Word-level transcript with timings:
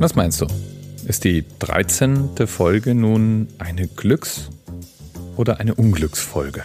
Was 0.00 0.14
meinst 0.14 0.40
du? 0.40 0.46
Ist 1.06 1.24
die 1.24 1.44
13. 1.58 2.30
Folge 2.46 2.94
nun 2.94 3.48
eine 3.58 3.86
Glücks- 3.86 4.48
oder 5.36 5.60
eine 5.60 5.74
Unglücksfolge? 5.74 6.64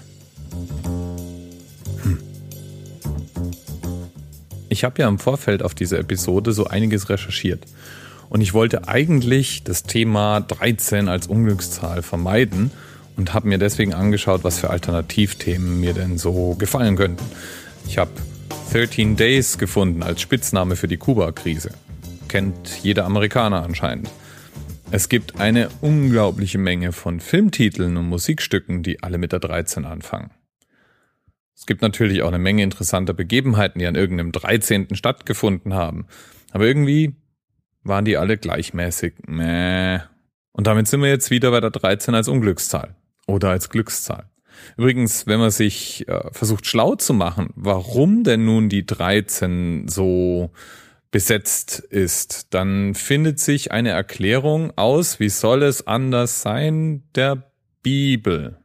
Hm. 2.03 2.19
Ich 4.69 4.85
habe 4.85 5.01
ja 5.01 5.09
im 5.09 5.19
Vorfeld 5.19 5.63
auf 5.63 5.75
diese 5.75 5.97
Episode 5.97 6.53
so 6.53 6.67
einiges 6.67 7.09
recherchiert. 7.09 7.65
Und 8.29 8.39
ich 8.39 8.53
wollte 8.53 8.87
eigentlich 8.87 9.65
das 9.65 9.83
Thema 9.83 10.39
13 10.39 11.09
als 11.09 11.27
Unglückszahl 11.27 12.03
vermeiden 12.03 12.71
und 13.17 13.33
habe 13.33 13.47
mir 13.47 13.57
deswegen 13.57 13.93
angeschaut, 13.93 14.43
was 14.43 14.59
für 14.59 14.69
Alternativthemen 14.69 15.79
mir 15.79 15.93
denn 15.93 16.17
so 16.17 16.55
gefallen 16.55 16.95
könnten. 16.95 17.25
Ich 17.87 17.97
habe 17.97 18.11
13 18.71 19.15
Days 19.15 19.57
gefunden 19.57 20.03
als 20.03 20.21
Spitzname 20.21 20.75
für 20.75 20.87
die 20.87 20.97
Kuba-Krise 20.97 21.71
kennt 22.35 22.83
jeder 22.83 23.05
Amerikaner 23.05 23.63
anscheinend. 23.63 24.11
Es 24.91 25.07
gibt 25.07 25.39
eine 25.39 25.69
unglaubliche 25.79 26.57
Menge 26.57 26.91
von 26.91 27.21
Filmtiteln 27.21 27.95
und 27.95 28.09
Musikstücken, 28.09 28.83
die 28.83 29.01
alle 29.01 29.17
mit 29.17 29.31
der 29.31 29.39
13 29.39 29.85
anfangen. 29.85 30.31
Es 31.55 31.65
gibt 31.65 31.81
natürlich 31.81 32.21
auch 32.23 32.27
eine 32.27 32.37
Menge 32.37 32.63
interessanter 32.63 33.13
Begebenheiten, 33.13 33.79
die 33.79 33.85
an 33.85 33.95
irgendeinem 33.95 34.33
13. 34.33 34.95
stattgefunden 34.95 35.73
haben. 35.73 36.07
Aber 36.51 36.65
irgendwie 36.65 37.15
waren 37.83 38.03
die 38.03 38.17
alle 38.17 38.37
gleichmäßig. 38.37 39.13
Mäh. 39.25 40.01
Und 40.51 40.67
damit 40.67 40.89
sind 40.89 41.01
wir 41.01 41.09
jetzt 41.09 41.31
wieder 41.31 41.51
bei 41.51 41.61
der 41.61 41.71
13 41.71 42.15
als 42.15 42.27
Unglückszahl 42.27 42.95
oder 43.27 43.49
als 43.49 43.69
Glückszahl. 43.69 44.29
Übrigens, 44.77 45.27
wenn 45.27 45.39
man 45.39 45.51
sich 45.51 46.07
äh, 46.07 46.31
versucht 46.31 46.65
schlau 46.65 46.95
zu 46.95 47.13
machen, 47.13 47.49
warum 47.55 48.23
denn 48.23 48.45
nun 48.45 48.69
die 48.69 48.85
13 48.85 49.87
so 49.87 50.51
besetzt 51.11 51.79
ist, 51.79 52.53
dann 52.53 52.93
findet 52.93 53.39
sich 53.39 53.71
eine 53.71 53.89
Erklärung 53.89 54.71
aus, 54.75 55.19
wie 55.19 55.29
soll 55.29 55.63
es 55.63 55.87
anders 55.87 56.41
sein, 56.41 57.03
der 57.15 57.51
Bibel. 57.83 58.57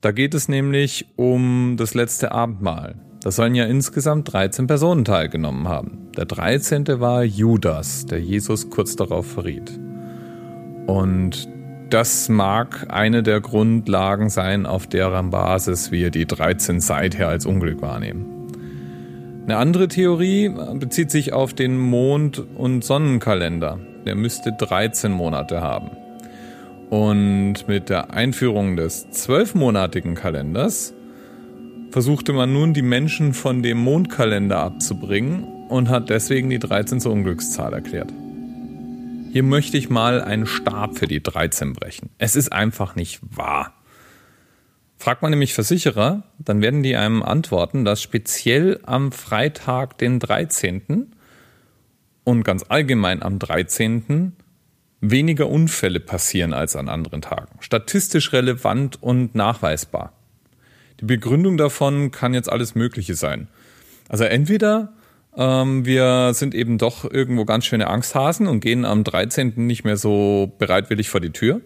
Da 0.00 0.12
geht 0.12 0.34
es 0.34 0.48
nämlich 0.48 1.06
um 1.16 1.76
das 1.78 1.94
letzte 1.94 2.32
Abendmahl. 2.32 3.00
Da 3.22 3.30
sollen 3.30 3.54
ja 3.54 3.66
insgesamt 3.66 4.32
13 4.32 4.66
Personen 4.66 5.04
teilgenommen 5.04 5.68
haben. 5.68 6.10
Der 6.16 6.24
13. 6.24 6.86
war 7.00 7.22
Judas, 7.22 8.06
der 8.06 8.20
Jesus 8.20 8.70
kurz 8.70 8.96
darauf 8.96 9.26
verriet. 9.26 9.78
Und 10.86 11.48
das 11.90 12.28
mag 12.28 12.86
eine 12.88 13.22
der 13.22 13.40
Grundlagen 13.40 14.30
sein, 14.30 14.66
auf 14.66 14.86
deren 14.86 15.30
Basis 15.30 15.90
wir 15.90 16.10
die 16.10 16.26
13 16.26 16.80
seither 16.80 17.28
als 17.28 17.46
Unglück 17.46 17.82
wahrnehmen. 17.82 18.26
Eine 19.44 19.56
andere 19.56 19.88
Theorie 19.88 20.48
bezieht 20.74 21.10
sich 21.10 21.32
auf 21.32 21.54
den 21.54 21.76
Mond- 21.76 22.44
und 22.56 22.84
Sonnenkalender. 22.84 23.80
Der 24.06 24.14
müsste 24.14 24.52
13 24.52 25.10
Monate 25.10 25.60
haben. 25.60 25.90
Und 26.88 27.66
mit 27.66 27.88
der 27.88 28.12
Einführung 28.12 28.76
des 28.76 29.10
zwölfmonatigen 29.10 30.14
Kalenders 30.14 30.94
versuchte 31.90 32.32
man 32.32 32.52
nun 32.52 32.74
die 32.74 32.82
Menschen 32.82 33.34
von 33.34 33.62
dem 33.62 33.78
Mondkalender 33.78 34.60
abzubringen 34.60 35.44
und 35.68 35.88
hat 35.88 36.10
deswegen 36.10 36.50
die 36.50 36.58
13 36.58 37.00
zur 37.00 37.12
Unglückszahl 37.12 37.72
erklärt. 37.72 38.12
Hier 39.32 39.44
möchte 39.44 39.76
ich 39.76 39.88
mal 39.88 40.20
einen 40.20 40.44
Stab 40.44 40.98
für 40.98 41.06
die 41.06 41.22
13 41.22 41.72
brechen. 41.72 42.10
Es 42.18 42.34
ist 42.34 42.52
einfach 42.52 42.96
nicht 42.96 43.20
wahr. 43.22 43.74
Fragt 44.96 45.22
man 45.22 45.30
nämlich 45.30 45.54
Versicherer, 45.54 46.24
dann 46.40 46.60
werden 46.60 46.82
die 46.82 46.96
einem 46.96 47.22
antworten, 47.22 47.84
dass 47.84 48.02
speziell 48.02 48.80
am 48.82 49.12
Freitag, 49.12 49.98
den 49.98 50.18
13. 50.18 51.12
und 52.24 52.42
ganz 52.42 52.64
allgemein 52.68 53.22
am 53.22 53.38
13. 53.38 54.32
weniger 55.00 55.48
Unfälle 55.48 56.00
passieren 56.00 56.52
als 56.52 56.74
an 56.74 56.88
anderen 56.88 57.22
Tagen. 57.22 57.56
Statistisch 57.60 58.32
relevant 58.32 59.00
und 59.00 59.36
nachweisbar. 59.36 60.12
Die 60.98 61.04
Begründung 61.04 61.56
davon 61.56 62.10
kann 62.10 62.34
jetzt 62.34 62.50
alles 62.50 62.74
Mögliche 62.74 63.14
sein. 63.14 63.46
Also 64.08 64.24
entweder 64.24 64.92
ähm, 65.40 65.86
wir 65.86 66.34
sind 66.34 66.54
eben 66.54 66.76
doch 66.76 67.10
irgendwo 67.10 67.46
ganz 67.46 67.64
schöne 67.64 67.86
Angsthasen 67.86 68.46
und 68.46 68.60
gehen 68.60 68.84
am 68.84 69.04
13. 69.04 69.54
nicht 69.56 69.84
mehr 69.84 69.96
so 69.96 70.52
bereitwillig 70.58 71.08
vor 71.08 71.20
die 71.20 71.30
Tür 71.30 71.62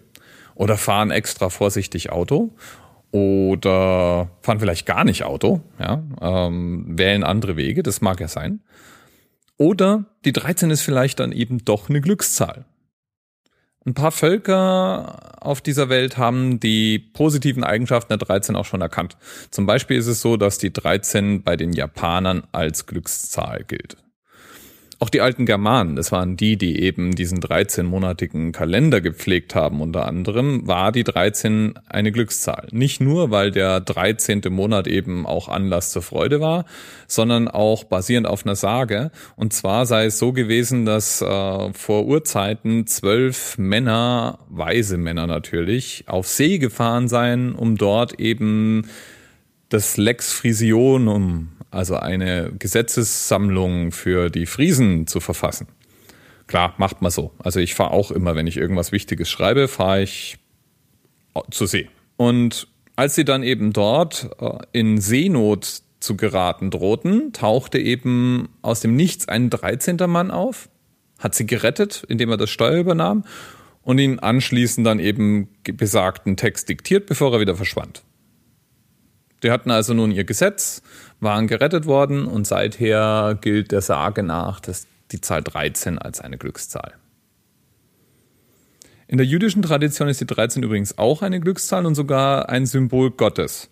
oder 0.54 0.76
fahren 0.76 1.10
extra 1.10 1.48
vorsichtig 1.50 2.12
Auto 2.12 2.52
oder 3.10 4.30
fahren 4.42 4.60
vielleicht 4.60 4.86
gar 4.86 5.04
nicht 5.04 5.24
Auto, 5.24 5.60
ja, 5.80 6.04
ähm, 6.20 6.84
wählen 6.96 7.24
andere 7.24 7.56
Wege, 7.56 7.82
das 7.82 8.00
mag 8.00 8.20
ja 8.20 8.28
sein. 8.28 8.60
Oder 9.56 10.04
die 10.24 10.32
13 10.32 10.70
ist 10.70 10.82
vielleicht 10.82 11.18
dann 11.18 11.32
eben 11.32 11.64
doch 11.64 11.88
eine 11.88 12.00
Glückszahl. 12.00 12.66
Ein 13.86 13.92
paar 13.92 14.12
Völker 14.12 15.44
auf 15.44 15.60
dieser 15.60 15.90
Welt 15.90 16.16
haben 16.16 16.58
die 16.58 16.98
positiven 16.98 17.64
Eigenschaften 17.64 18.08
der 18.08 18.18
13 18.18 18.56
auch 18.56 18.64
schon 18.64 18.80
erkannt. 18.80 19.18
Zum 19.50 19.66
Beispiel 19.66 19.98
ist 19.98 20.06
es 20.06 20.22
so, 20.22 20.38
dass 20.38 20.56
die 20.56 20.72
13 20.72 21.42
bei 21.42 21.56
den 21.56 21.74
Japanern 21.74 22.44
als 22.52 22.86
Glückszahl 22.86 23.64
gilt. 23.64 23.98
Auch 25.00 25.08
die 25.10 25.20
alten 25.20 25.44
Germanen, 25.44 25.96
das 25.96 26.12
waren 26.12 26.36
die, 26.36 26.56
die 26.56 26.80
eben 26.80 27.14
diesen 27.14 27.40
13-monatigen 27.40 28.52
Kalender 28.52 29.00
gepflegt 29.00 29.54
haben 29.54 29.80
unter 29.80 30.06
anderem, 30.06 30.66
war 30.66 30.92
die 30.92 31.04
13 31.04 31.74
eine 31.88 32.12
Glückszahl. 32.12 32.68
Nicht 32.70 33.00
nur, 33.00 33.30
weil 33.30 33.50
der 33.50 33.80
13. 33.80 34.42
Monat 34.50 34.86
eben 34.86 35.26
auch 35.26 35.48
Anlass 35.48 35.90
zur 35.90 36.02
Freude 36.02 36.40
war, 36.40 36.64
sondern 37.06 37.48
auch 37.48 37.84
basierend 37.84 38.26
auf 38.26 38.46
einer 38.46 38.56
Sage. 38.56 39.10
Und 39.36 39.52
zwar 39.52 39.86
sei 39.86 40.06
es 40.06 40.18
so 40.18 40.32
gewesen, 40.32 40.84
dass 40.86 41.20
äh, 41.20 41.72
vor 41.72 42.06
Urzeiten 42.06 42.86
zwölf 42.86 43.58
Männer, 43.58 44.38
weise 44.48 44.96
Männer 44.96 45.26
natürlich, 45.26 46.04
auf 46.06 46.28
See 46.28 46.58
gefahren 46.58 47.08
seien, 47.08 47.54
um 47.54 47.76
dort 47.76 48.20
eben 48.20 48.86
das 49.74 49.96
Lex 49.96 50.32
Frisionum, 50.32 51.48
also 51.72 51.96
eine 51.96 52.52
Gesetzessammlung 52.56 53.90
für 53.90 54.30
die 54.30 54.46
Friesen 54.46 55.08
zu 55.08 55.18
verfassen. 55.18 55.66
Klar, 56.46 56.74
macht 56.78 57.02
man 57.02 57.10
so. 57.10 57.32
Also 57.38 57.58
ich 57.58 57.74
fahre 57.74 57.90
auch 57.90 58.12
immer, 58.12 58.36
wenn 58.36 58.46
ich 58.46 58.56
irgendwas 58.56 58.92
Wichtiges 58.92 59.28
schreibe, 59.28 59.66
fahre 59.66 60.02
ich 60.02 60.38
zu 61.50 61.66
See. 61.66 61.88
Und 62.16 62.68
als 62.94 63.16
sie 63.16 63.24
dann 63.24 63.42
eben 63.42 63.72
dort 63.72 64.30
äh, 64.38 64.58
in 64.70 65.00
Seenot 65.00 65.82
zu 65.98 66.16
geraten 66.16 66.70
drohten, 66.70 67.32
tauchte 67.32 67.78
eben 67.80 68.50
aus 68.62 68.78
dem 68.80 68.94
Nichts 68.94 69.26
ein 69.26 69.50
13. 69.50 69.96
Mann 70.06 70.30
auf, 70.30 70.68
hat 71.18 71.34
sie 71.34 71.46
gerettet, 71.46 72.04
indem 72.08 72.30
er 72.30 72.36
das 72.36 72.50
Steuer 72.50 72.78
übernahm 72.78 73.24
und 73.82 73.98
ihn 73.98 74.20
anschließend 74.20 74.86
dann 74.86 75.00
eben 75.00 75.48
besagten 75.64 76.36
Text 76.36 76.68
diktiert, 76.68 77.06
bevor 77.06 77.32
er 77.32 77.40
wieder 77.40 77.56
verschwand. 77.56 78.04
Die 79.44 79.50
hatten 79.50 79.70
also 79.70 79.94
nun 79.94 80.10
ihr 80.10 80.24
Gesetz, 80.24 80.82
waren 81.20 81.46
gerettet 81.46 81.86
worden 81.86 82.26
und 82.26 82.46
seither 82.46 83.38
gilt 83.40 83.70
der 83.70 83.82
Sage 83.82 84.22
nach 84.22 84.58
dass 84.58 84.86
die 85.12 85.20
Zahl 85.20 85.42
13 85.42 85.98
als 85.98 86.20
eine 86.20 86.38
Glückszahl. 86.38 86.94
In 89.06 89.18
der 89.18 89.26
jüdischen 89.26 89.62
Tradition 89.62 90.08
ist 90.08 90.22
die 90.22 90.26
13 90.26 90.62
übrigens 90.62 90.96
auch 90.96 91.22
eine 91.22 91.38
Glückszahl 91.40 91.84
und 91.84 91.94
sogar 91.94 92.48
ein 92.48 92.64
Symbol 92.64 93.10
Gottes. 93.10 93.70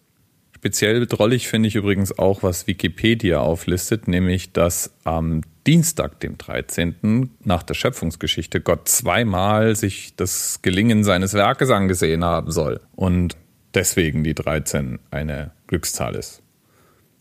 Speziell 0.54 1.06
drollig 1.06 1.48
finde 1.48 1.68
ich 1.68 1.74
übrigens 1.74 2.16
auch, 2.16 2.42
was 2.42 2.66
Wikipedia 2.66 3.40
auflistet, 3.40 4.06
nämlich 4.06 4.52
dass 4.52 4.92
am 5.02 5.40
Dienstag, 5.66 6.20
dem 6.20 6.38
13. 6.38 7.30
nach 7.42 7.62
der 7.62 7.74
Schöpfungsgeschichte, 7.74 8.60
Gott 8.60 8.88
zweimal 8.88 9.74
sich 9.74 10.14
das 10.16 10.60
Gelingen 10.62 11.02
seines 11.02 11.34
Werkes 11.34 11.70
angesehen 11.70 12.24
haben 12.24 12.52
soll. 12.52 12.80
Und 12.94 13.36
deswegen 13.74 14.24
die 14.24 14.34
13 14.34 14.98
eine 15.10 15.52
Glückszahl 15.66 16.14
ist. 16.14 16.42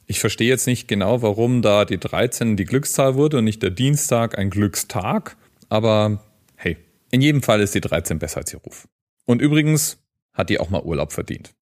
Ich 0.07 0.19
verstehe 0.19 0.49
jetzt 0.49 0.67
nicht 0.67 0.87
genau, 0.87 1.21
warum 1.21 1.61
da 1.61 1.85
die 1.85 1.97
13 1.97 2.57
die 2.57 2.65
Glückszahl 2.65 3.15
wurde 3.15 3.37
und 3.37 3.45
nicht 3.45 3.63
der 3.63 3.69
Dienstag 3.69 4.37
ein 4.37 4.49
Glückstag, 4.49 5.37
aber 5.69 6.23
hey, 6.55 6.77
in 7.11 7.21
jedem 7.21 7.41
Fall 7.41 7.61
ist 7.61 7.75
die 7.75 7.81
13 7.81 8.19
besser 8.19 8.39
als 8.39 8.53
ihr 8.53 8.59
Ruf. 8.59 8.87
Und 9.25 9.41
übrigens 9.41 10.03
hat 10.33 10.49
die 10.49 10.59
auch 10.59 10.69
mal 10.69 10.81
Urlaub 10.81 11.13
verdient. 11.13 11.53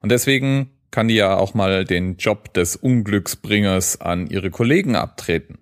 Und 0.00 0.10
deswegen 0.10 0.70
kann 0.90 1.08
die 1.08 1.14
ja 1.14 1.36
auch 1.36 1.54
mal 1.54 1.84
den 1.84 2.16
Job 2.16 2.54
des 2.54 2.76
Unglücksbringers 2.76 4.00
an 4.00 4.26
ihre 4.26 4.50
Kollegen 4.50 4.96
abtreten. 4.96 5.58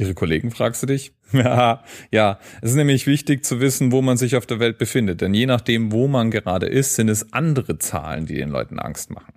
Ihre 0.00 0.14
Kollegen, 0.14 0.50
fragst 0.50 0.82
du 0.82 0.86
dich? 0.86 1.12
Ja, 1.32 1.84
ja. 2.10 2.40
Es 2.62 2.70
ist 2.70 2.76
nämlich 2.76 3.06
wichtig 3.06 3.44
zu 3.44 3.60
wissen, 3.60 3.92
wo 3.92 4.02
man 4.02 4.16
sich 4.16 4.34
auf 4.34 4.46
der 4.46 4.58
Welt 4.58 4.78
befindet. 4.78 5.20
Denn 5.20 5.32
je 5.32 5.46
nachdem, 5.46 5.92
wo 5.92 6.08
man 6.08 6.32
gerade 6.32 6.66
ist, 6.66 6.96
sind 6.96 7.08
es 7.08 7.32
andere 7.32 7.78
Zahlen, 7.78 8.26
die 8.26 8.34
den 8.34 8.48
Leuten 8.48 8.80
Angst 8.80 9.10
machen. 9.10 9.34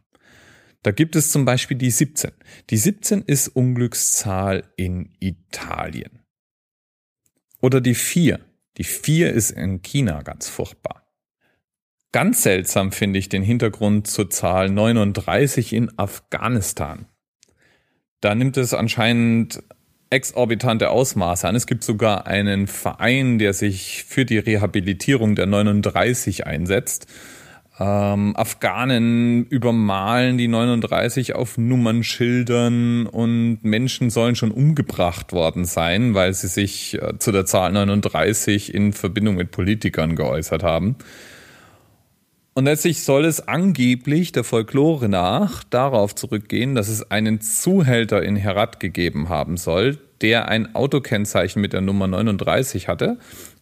Da 0.81 0.91
gibt 0.91 1.15
es 1.15 1.31
zum 1.31 1.45
Beispiel 1.45 1.77
die 1.77 1.91
17. 1.91 2.31
Die 2.69 2.77
17 2.77 3.21
ist 3.23 3.49
Unglückszahl 3.49 4.63
in 4.77 5.09
Italien. 5.19 6.23
Oder 7.61 7.79
die 7.79 7.93
4. 7.93 8.39
Die 8.77 8.85
4 8.85 9.33
ist 9.33 9.51
in 9.51 9.81
China 9.81 10.23
ganz 10.23 10.47
furchtbar. 10.47 11.07
Ganz 12.13 12.41
seltsam 12.41 12.91
finde 12.91 13.19
ich 13.19 13.27
den 13.27 13.43
Hintergrund 13.43 14.07
zur 14.07 14.29
Zahl 14.29 14.69
39 14.69 15.73
in 15.73 15.97
Afghanistan. 15.99 17.05
Da 18.21 18.33
nimmt 18.33 18.55
es 18.55 18.73
anscheinend 18.73 19.61
exorbitante 20.13 20.89
Ausmaße 20.89 21.47
an. 21.47 21.55
Es 21.55 21.67
gibt 21.67 21.83
sogar 21.83 22.27
einen 22.27 22.67
Verein, 22.67 23.39
der 23.39 23.53
sich 23.53 24.05
für 24.07 24.25
die 24.25 24.37
Rehabilitierung 24.37 25.35
der 25.35 25.47
39 25.47 26.45
einsetzt. 26.45 27.07
Ähm, 27.79 28.35
Afghanen 28.35 29.45
übermalen 29.45 30.37
die 30.37 30.47
39 30.47 31.33
auf 31.33 31.57
Nummernschildern 31.57 33.07
und 33.07 33.63
Menschen 33.63 34.11
sollen 34.11 34.35
schon 34.35 34.51
umgebracht 34.51 35.33
worden 35.33 35.65
sein, 35.65 36.13
weil 36.13 36.33
sie 36.35 36.47
sich 36.47 37.01
äh, 37.01 37.17
zu 37.17 37.31
der 37.31 37.47
Zahl 37.47 37.71
39 37.71 38.73
in 38.73 38.93
Verbindung 38.93 39.35
mit 39.35 39.49
Politikern 39.49 40.15
geäußert 40.15 40.61
haben. 40.61 40.95
Und 42.55 42.65
letztlich 42.65 43.03
soll 43.03 43.25
es 43.25 43.47
angeblich 43.47 44.31
der 44.31 44.43
Folklore 44.43 45.09
nach 45.09 45.63
darauf 45.63 46.13
zurückgehen, 46.13 46.75
dass 46.75 46.87
es 46.87 47.09
einen 47.09 47.41
Zuhälter 47.41 48.21
in 48.21 48.35
Herat 48.35 48.79
gegeben 48.79 49.29
haben 49.29 49.57
soll, 49.57 49.97
der 50.21 50.47
ein 50.49 50.75
Autokennzeichen 50.75 51.61
mit 51.61 51.73
der 51.73 51.81
Nummer 51.81 52.07
39 52.07 52.87
hatte 52.87 53.17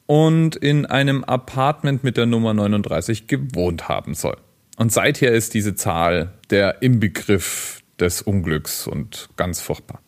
und 0.07 0.57
in 0.57 0.85
einem 0.85 1.23
Apartment 1.23 2.03
mit 2.03 2.17
der 2.17 2.25
Nummer 2.25 2.53
39 2.53 3.27
gewohnt 3.27 3.87
haben 3.87 4.13
soll. 4.13 4.37
Und 4.75 4.91
seither 4.91 5.31
ist 5.31 5.53
diese 5.53 5.75
Zahl 5.75 6.33
der 6.49 6.81
Inbegriff 6.81 7.81
des 7.99 8.21
Unglücks 8.21 8.87
und 8.87 9.29
ganz 9.37 9.61
furchtbar. 9.61 10.01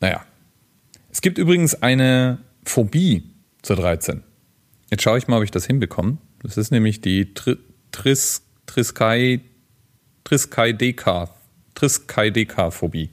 Naja. 0.00 0.24
Es 1.12 1.20
gibt 1.20 1.36
übrigens 1.36 1.82
eine 1.82 2.38
Phobie 2.64 3.34
zur 3.62 3.76
13. 3.76 4.22
Jetzt 4.90 5.02
schaue 5.02 5.18
ich 5.18 5.28
mal, 5.28 5.38
ob 5.38 5.44
ich 5.44 5.50
das 5.50 5.66
hinbekomme. 5.66 6.18
Das 6.42 6.56
ist 6.56 6.70
nämlich 6.70 7.00
die 7.00 7.34
Tris, 7.92 8.42
Triskai, 8.66 9.40
Triskaideka, 10.24 11.34
Triskaideka-Phobie. 11.74 13.10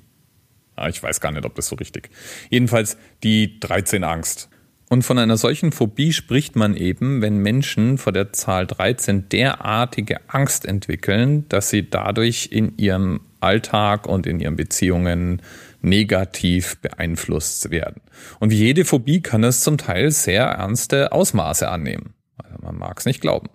Ah, 0.76 0.90
ich 0.90 1.02
weiß 1.02 1.20
gar 1.20 1.32
nicht, 1.32 1.46
ob 1.46 1.56
das 1.56 1.68
so 1.68 1.76
richtig. 1.76 2.10
Jedenfalls 2.50 2.98
die 3.24 3.60
13 3.60 4.04
Angst. 4.04 4.50
Und 4.90 5.04
von 5.04 5.18
einer 5.18 5.36
solchen 5.36 5.72
Phobie 5.72 6.14
spricht 6.14 6.56
man 6.56 6.76
eben, 6.76 7.22
wenn 7.22 7.40
Menschen 7.40 7.98
vor 7.98 8.14
der 8.14 8.32
Zahl 8.32 8.66
13 8.66 9.28
derartige 9.28 10.20
Angst 10.28 10.66
entwickeln, 10.66 11.50
dass 11.50 11.70
sie 11.70 11.90
dadurch 11.90 12.50
in 12.52 12.78
ihrem 12.78 13.22
Alltag 13.42 14.08
und 14.08 14.26
in 14.26 14.40
ihren 14.40 14.56
Beziehungen 14.56 15.42
negativ 15.82 16.78
beeinflusst 16.78 17.70
werden. 17.70 18.02
Und 18.40 18.52
wie 18.52 18.58
jede 18.58 18.86
Phobie 18.86 19.22
kann 19.22 19.44
es 19.44 19.62
zum 19.62 19.78
Teil 19.78 20.12
sehr 20.12 20.44
ernste 20.44 21.12
Ausmaße 21.12 21.68
annehmen. 21.68 22.14
Also 22.38 22.58
man 22.62 22.78
mag 22.78 23.00
es 23.00 23.06
nicht 23.06 23.20
glauben. 23.20 23.50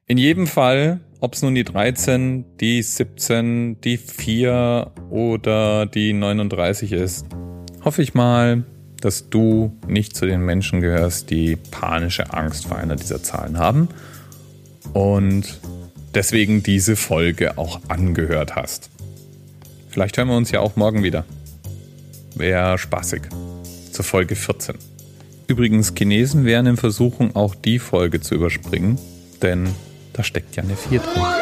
In 0.05 0.17
jedem 0.17 0.47
Fall, 0.47 0.99
ob 1.21 1.33
es 1.33 1.43
nun 1.43 1.55
die 1.55 1.63
13, 1.63 2.57
die 2.59 2.83
17, 2.83 3.79
die 3.79 3.95
4 3.95 4.91
oder 5.09 5.85
die 5.85 6.11
39 6.11 6.91
ist, 6.91 7.25
hoffe 7.85 8.01
ich 8.01 8.13
mal, 8.13 8.65
dass 8.99 9.29
du 9.29 9.71
nicht 9.87 10.17
zu 10.17 10.25
den 10.25 10.41
Menschen 10.41 10.81
gehörst, 10.81 11.29
die 11.29 11.55
panische 11.55 12.33
Angst 12.33 12.65
vor 12.65 12.75
einer 12.75 12.97
dieser 12.97 13.23
Zahlen 13.23 13.57
haben 13.57 13.87
und 14.91 15.61
deswegen 16.13 16.63
diese 16.63 16.97
Folge 16.97 17.57
auch 17.57 17.79
angehört 17.87 18.57
hast. 18.57 18.89
Vielleicht 19.87 20.17
hören 20.17 20.27
wir 20.27 20.35
uns 20.35 20.51
ja 20.51 20.59
auch 20.59 20.75
morgen 20.75 21.03
wieder. 21.03 21.23
Wäre 22.35 22.77
spaßig. 22.77 23.21
Zur 23.93 24.03
Folge 24.03 24.35
14. 24.35 24.75
Übrigens, 25.47 25.93
Chinesen 25.95 26.43
wären 26.43 26.65
in 26.65 26.77
Versuchung, 26.77 27.37
auch 27.37 27.55
die 27.55 27.79
Folge 27.79 28.19
zu 28.19 28.35
überspringen, 28.35 28.97
denn 29.41 29.69
da 30.13 30.23
steckt 30.23 30.55
ja 30.55 30.63
eine 30.63 30.75
4 30.75 30.99
drin. 30.99 31.32